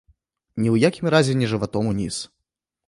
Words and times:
Ні 0.61 0.69
ў 0.71 0.89
якім 0.91 1.11
разе 1.15 1.33
не 1.43 1.51
жыватом 1.53 1.83
уніз. 1.95 2.15